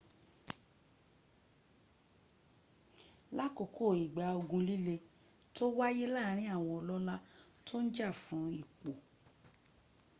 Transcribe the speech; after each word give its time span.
lákòókò 3.37 3.85
ìgbà 4.03 4.25
ogun 4.39 4.61
líle 4.69 4.95
tó 5.55 5.65
wáyé 5.77 6.05
láàrin 6.15 6.51
àwọn 6.55 6.73
ọlọ́lá 6.79 7.15
tó 7.65 7.75
ń 7.83 7.87
jà 7.95 8.07
fún 8.23 8.43
ipò 8.61 8.91